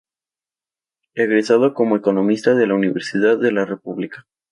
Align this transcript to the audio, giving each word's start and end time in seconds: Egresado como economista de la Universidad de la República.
Egresado 1.13 1.75
como 1.75 1.95
economista 1.95 2.55
de 2.55 2.65
la 2.65 2.73
Universidad 2.73 3.37
de 3.37 3.51
la 3.51 3.65
República. 3.65 4.25